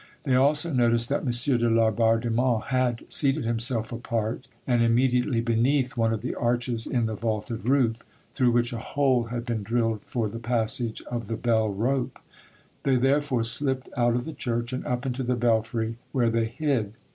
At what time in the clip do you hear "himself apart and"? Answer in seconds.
3.45-4.81